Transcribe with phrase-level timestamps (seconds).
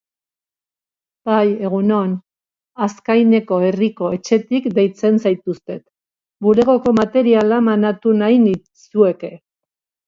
[1.29, 2.15] Bai, egun on;
[2.87, 5.85] Azkaineko Herriko Etxetik deitzen zaituztet;
[6.49, 9.37] bulegoko materiala manatu nahi nizueke.